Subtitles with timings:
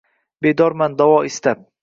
[0.45, 1.65] Bedorman davo istab.